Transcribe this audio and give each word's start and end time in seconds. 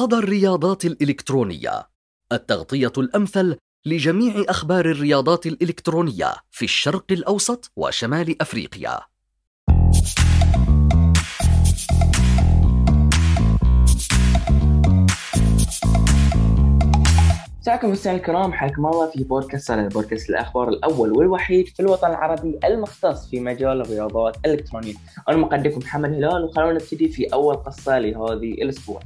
صدى 0.00 0.16
الرياضات 0.16 0.84
الإلكترونية. 0.84 1.88
التغطية 2.32 2.92
الأمثل 2.98 3.56
لجميع 3.86 4.44
أخبار 4.48 4.90
الرياضات 4.90 5.46
الإلكترونية 5.46 6.34
في 6.50 6.64
الشرق 6.64 7.04
الأوسط 7.10 7.72
وشمال 7.76 8.42
أفريقيا. 8.42 9.00
مساكم 17.60 17.90
مستمعينا 17.90 18.20
الكرام 18.20 18.52
حياكم 18.52 18.86
الله 18.86 19.10
في 19.10 19.24
بودكاست 19.24 19.70
على 19.70 19.88
بودكاست 19.88 20.30
الأخبار 20.30 20.68
الأول 20.68 21.12
والوحيد 21.12 21.68
في 21.68 21.80
الوطن 21.80 22.10
العربي 22.10 22.58
المختص 22.64 23.30
في 23.30 23.40
مجال 23.40 23.80
الرياضات 23.80 24.36
الإلكترونية. 24.44 24.94
أنا 25.28 25.36
مقدمكم 25.36 25.78
محمد 25.78 26.10
هلال 26.10 26.44
وخلونا 26.44 26.72
نبتدي 26.72 27.08
في 27.08 27.26
أول 27.32 27.54
قصة 27.54 27.98
لهذه 27.98 28.52
الأسبوع. 28.52 29.00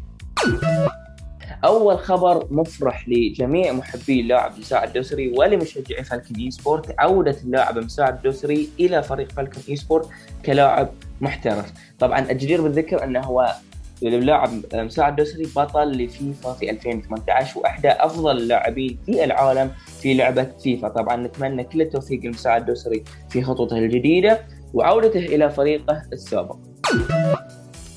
أول 1.65 1.99
خبر 1.99 2.47
مفرح 2.51 3.09
لجميع 3.09 3.73
محبي 3.73 4.21
اللاعب 4.21 4.59
مساعد 4.59 4.89
الدوسري 4.89 5.29
ولمشجعي 5.29 6.05
فالكن 6.05 6.35
esports 6.35 6.95
عودة 6.99 7.37
اللاعب 7.45 7.79
مساعد 7.79 8.15
الدوسري 8.17 8.69
إلى 8.81 9.03
فريق 9.03 9.33
فالكن 9.33 9.61
esports 9.69 10.09
كلاعب 10.47 10.89
محترف. 11.21 11.73
طبعا 11.99 12.31
الجدير 12.31 12.63
بالذكر 12.63 13.05
أنه 13.05 13.21
هو 13.21 13.55
اللاعب 14.03 14.51
مساعد 14.75 15.17
دوسري 15.17 15.49
بطل 15.57 16.05
الفيفا 16.05 16.53
في 16.53 16.71
2018 16.71 17.59
وأحدى 17.59 17.89
أفضل 17.89 18.37
اللاعبين 18.37 18.99
في 19.07 19.25
العالم 19.25 19.71
في 20.01 20.15
لعبة 20.15 20.49
فيفا. 20.63 20.89
طبعا 20.89 21.17
نتمنى 21.17 21.65
كل 21.65 21.83
التوفيق 21.83 22.21
لمساعد 22.25 22.67
دوسري 22.67 23.05
في 23.31 23.43
خطوته 23.43 23.79
الجديدة 23.79 24.41
وعودته 24.75 25.21
إلى 25.21 25.51
فريقه 25.51 26.03
السابق. 26.13 26.57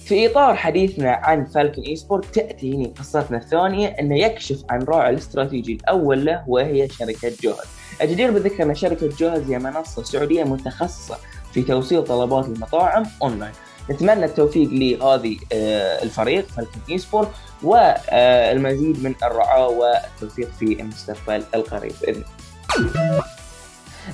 في 0.07 0.31
إطار 0.31 0.55
حديثنا 0.55 1.11
عن 1.11 1.45
فالكون 1.45 1.83
esports 1.83 2.25
تاتي 2.35 2.75
هنا 2.75 2.87
قصتنا 2.99 3.37
الثانية 3.37 3.87
أنه 3.87 4.19
يكشف 4.19 4.63
عن 4.69 4.83
راعي 4.83 5.09
الاستراتيجي 5.09 5.73
الأول 5.73 6.25
له 6.25 6.43
وهي 6.47 6.89
شركة 6.89 7.31
جاهز. 7.43 7.67
الجدير 8.01 8.31
بالذكر 8.31 8.63
أن 8.63 8.75
شركة 8.75 9.07
جاهز 9.07 9.51
هي 9.51 9.59
منصة 9.59 10.03
سعودية 10.03 10.43
متخصصة 10.43 11.17
في 11.53 11.61
توصيل 11.61 12.03
طلبات 12.03 12.45
المطاعم 12.45 13.05
أونلاين. 13.21 13.51
نتمنى 13.91 14.25
التوفيق 14.25 14.69
لهذه 14.69 15.37
آه، 15.53 16.03
الفريق 16.03 16.47
فالكون 16.47 16.81
esports 16.89 17.29
والمزيد 17.63 19.03
من 19.03 19.15
الرعاه 19.23 19.67
والتوفيق 19.67 20.49
في 20.59 20.81
المستقبل 20.81 21.43
القريب 21.55 21.93
بإذن 22.01 22.23
الله. 22.77 23.36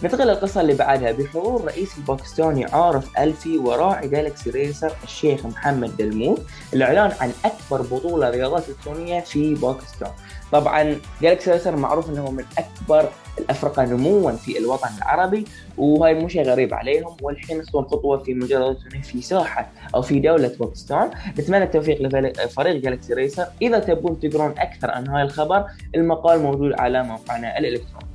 ننتقل 0.03 0.27
للقصة 0.27 0.61
اللي 0.61 0.73
بعدها. 0.73 1.11
بحضور 1.11 1.65
رئيس 1.65 1.97
الباكستاني 1.97 2.65
عارف 2.65 3.19
علوي 3.19 3.57
وراعي 3.57 4.07
جالكسي 4.07 4.49
ريسر 4.49 4.93
الشيخ 5.03 5.45
محمد 5.45 5.97
دلموت 5.97 6.41
الإعلان 6.73 7.11
عن 7.21 7.31
أكبر 7.45 7.81
بطولة 7.81 8.29
رياضات 8.29 8.69
إلكترونية 8.69 9.19
في 9.19 9.55
باكستان. 9.55 10.11
طبعا 10.51 10.95
جالكسي 11.21 11.51
ريسر 11.51 11.75
معروف 11.75 12.09
أنه 12.09 12.31
من 12.31 12.45
أكبر 12.57 13.09
الأفرقة 13.39 13.85
نموا 13.85 14.31
في 14.31 14.57
الوطن 14.57 14.89
العربي 14.97 15.45
وهاي 15.77 16.13
مو 16.13 16.27
شيء 16.27 16.43
غريب 16.43 16.73
عليهم 16.73 17.17
والحين 17.21 17.59
يخطون 17.59 17.83
خطوة 17.83 18.17
في 18.17 18.33
مجال 18.33 18.77
في 19.03 19.21
ساحة 19.21 19.71
أو 19.95 20.01
في 20.01 20.19
دولة 20.19 20.51
باكستان. 20.59 21.11
نتمنى 21.39 21.63
التوفيق 21.63 22.01
لفريق 22.01 22.75
جالكسي 22.75 23.13
ريسر. 23.13 23.45
إذا 23.61 23.79
تبون 23.79 24.19
تقرون 24.19 24.53
أكثر 24.57 24.91
عن 24.91 25.07
هاي 25.07 25.23
الخبر 25.23 25.65
المقال 25.95 26.39
موجود 26.39 26.73
على 26.73 27.03
موقعنا 27.03 27.57
الإلكتروني. 27.57 28.07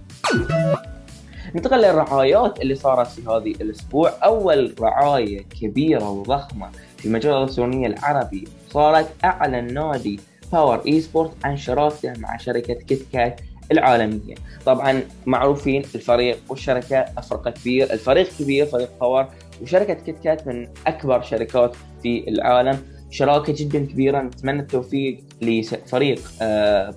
ننتقل 1.54 1.80
للرعايات 1.80 2.62
اللي 2.62 2.74
صارت 2.74 3.06
في 3.06 3.22
هذه 3.28 3.50
الأسبوع. 3.50 4.12
أول 4.24 4.74
رعاية 4.80 5.42
كبيرة 5.60 6.10
وضخمة 6.10 6.68
في 6.96 7.08
مجال 7.08 7.34
الالكترونيه 7.34 7.86
العربي 7.86 8.48
صارت 8.70 9.08
أعلن 9.24 9.74
نادي 9.74 10.20
باور 10.52 10.82
esports 10.86 11.30
عن 11.44 11.56
شراكته 11.56 12.12
مع 12.18 12.36
شركة 12.36 12.74
كيت 12.74 13.02
كات 13.12 13.40
العالمية. 13.72 14.34
طبعا 14.66 15.02
معروفين 15.26 15.82
الفريق 15.94 16.38
والشركة 16.48 16.96
افرقه 16.96 17.50
كبير 17.50 17.92
الفريق 17.92 18.28
كبير 18.38 18.66
فريق 18.66 18.90
باور 19.00 19.26
وشركة 19.62 19.94
كيت 19.94 20.18
كات 20.18 20.46
من 20.46 20.68
أكبر 20.86 21.22
شركات 21.22 21.76
في 22.02 22.28
العالم. 22.28 22.78
شراكة 23.10 23.54
جدا 23.56 23.78
كبيره 23.78 24.22
نتمنى 24.22 24.60
التوفيق 24.60 25.20
لفريق 25.42 26.20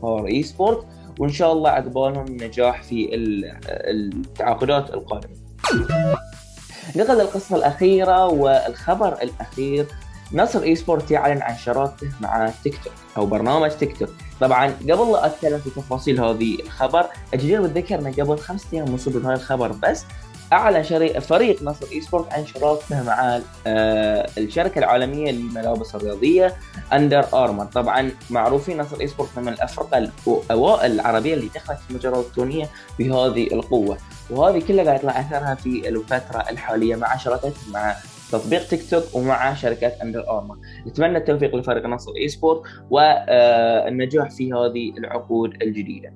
باور 0.02 0.28
esports 0.28 0.86
وإن 1.22 1.32
شاء 1.32 1.54
الله 1.54 1.70
عقبالهم 1.70 2.26
نجاح 2.30 2.84
في 2.84 3.10
التعاقدات 3.66 4.94
القادمة. 4.94 5.36
ننتقل 6.96 7.22
القصة 7.22 7.56
الأخيرة 7.56 8.28
والخبر 8.28 9.14
الأخير 9.14 9.86
نصر 10.34 10.64
esports 10.64 11.12
يعلن 11.12 11.42
عن 11.42 11.58
شراكته 11.58 12.08
مع 12.22 12.52
تيك 12.64 12.84
توك 12.84 12.94
أو 13.18 13.26
برنامج 13.26 13.70
تيك 13.70 13.98
توك 13.98 14.10
طبعا 14.40 14.68
قبل 14.68 15.12
لا 15.12 15.26
أتكلم 15.26 15.60
في 15.60 15.70
تفاصيل 15.70 16.20
هذه 16.20 16.60
الخبر 16.60 17.06
الجدير 17.34 17.62
بالذكر 17.62 18.00
انه 18.00 18.12
قبل 18.12 18.38
خمسة 18.38 18.68
أيام 18.74 18.86
من 19.16 19.26
هذا 19.26 19.34
الخبر 19.34 19.72
بس 19.72 20.06
اعلن 20.54 20.84
شريك 20.84 21.20
فريق 21.20 21.64
نصر 21.64 21.86
esports 21.92 22.34
عن 22.34 22.46
شراكته 22.46 23.04
مع 23.04 23.40
آه 23.68 24.30
الشركة 24.38 24.80
العالمية 24.80 25.32
للملابس 25.32 25.96
الرياضية 25.96 26.56
اندر 26.94 27.26
ارمر 27.34 27.66
طبعا 27.66 28.12
معروفين 28.30 28.78
نصر 28.78 29.00
esports 29.02 29.30
من 29.38 29.48
الافرقه 29.48 29.98
الأوائل 29.98 30.92
العربية 30.92 31.34
اللي 31.34 31.50
دخلت 31.56 31.80
في 31.80 31.92
المجال 31.92 32.14
الالكترونيه 32.14 32.70
بهذه 33.00 33.54
القوة. 33.54 33.98
وهذه 34.30 34.68
كلها 34.68 34.86
قاعد 34.86 35.00
يطلع 35.00 35.20
أثرها 35.20 35.56
في 35.56 35.90
الفترة 35.90 36.50
الحالية 36.50 36.96
مع 36.96 37.18
شراكتهم 37.18 37.72
مع 37.74 37.96
تطبيق 38.32 38.68
تيك 38.68 38.90
توك 38.90 39.04
ومع 39.14 39.54
شركة 39.54 39.88
اندر 39.88 40.30
ارمر 40.30 40.58
نتمنى 40.88 41.18
التوفيق 41.18 41.56
لفريق 41.56 41.86
نصر 41.86 42.12
esports 42.18 42.62
والنجاح 42.90 44.30
في 44.30 44.54
هذه 44.54 44.98
العقود 44.98 45.62
الجديدة. 45.62 46.14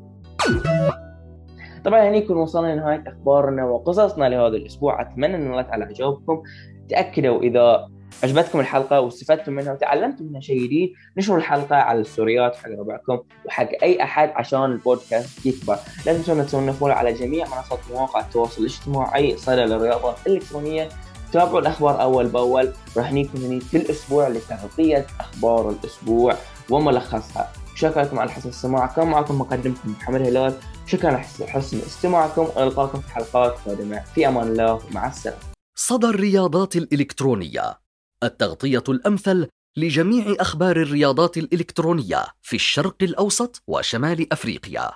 طبعا 1.86 2.10
هني 2.10 2.18
يكون 2.18 2.38
وصلنا 2.38 2.74
لنهاية 2.74 3.04
أخبارنا 3.08 3.66
وقصصنا 3.66 4.30
لهذا 4.30 4.56
الأسبوع. 4.56 5.02
أتمنى 5.02 5.36
إن 5.36 5.52
الله 5.52 5.62
تعالى 5.62 5.84
عجبكم 5.84 6.44
تأكدوا 6.90 7.42
إذا 7.42 7.90
عجبتكم 8.24 8.60
الحلقة 8.60 9.00
واستفدتم 9.00 9.54
منها 9.54 9.74
وتعلمتم 9.74 10.26
منها 10.26 10.42
شيء 10.42 10.64
جديد 10.64 10.94
نشروا 11.18 11.38
الحلقة 11.38 11.76
على 11.76 12.00
الستوريات 12.00 12.56
حق 12.56 12.70
ربعكم 12.70 13.20
وحق 13.46 13.70
أي 13.84 14.04
أحد 14.04 14.30
عشان 14.36 14.66
البودكاست 14.66 15.46
يكبر. 15.46 15.78
لا 16.06 16.14
تنسون 16.14 16.46
تسوون 16.46 16.72
فولو 16.72 16.94
على 16.94 17.14
جميع 17.14 17.46
منصات 17.46 17.80
مواقع 17.92 18.20
التواصل 18.20 18.62
الاجتماعي 18.62 19.38
صدى 19.38 19.62
للرياضة 19.62 20.16
الإلكترونية. 20.28 20.90
تابعوا 21.32 21.60
الأخبار 21.60 22.02
أول 22.02 22.28
بأول. 22.28 22.70
راح 22.98 23.14
نيكم 23.14 23.38
هني 23.38 23.60
كل 23.72 23.82
أسبوع 23.82 24.28
لتغطية 24.28 25.06
أخبار 25.20 25.70
الأسبوع 25.70 26.34
وملخصها. 26.70 27.52
شكرا 27.76 28.04
لكم 28.04 28.20
على 28.20 28.30
حسن 28.30 28.50
السماع 28.50 28.86
كان 28.86 29.08
معكم 29.08 29.40
مقدمكم 29.40 29.90
محمد 29.90 30.22
هلال. 30.22 30.54
شكرا 30.88 31.10
على 31.10 31.48
حسن 31.48 31.78
استماعكم 31.78 32.48
ونلقاكم 32.56 33.02
في 33.02 33.12
حلقات 33.12 33.60
قادمة. 33.66 34.04
في 34.16 34.28
أمان 34.28 34.48
الله 34.48 34.74
ومع 34.74 35.08
السلامة. 35.08 35.40
صدى 35.76 36.08
الرياضات 36.08 36.76
الإلكترونية. 36.76 37.80
التغطية 38.24 38.84
الأمثل 38.90 39.48
لجميع 39.78 40.36
أخبار 40.40 40.78
الرياضات 40.78 41.38
الإلكترونية 41.38 42.26
في 42.42 42.56
الشرق 42.56 42.96
الأوسط 43.02 43.64
وشمال 43.68 44.34
أفريقيا. 44.34 44.92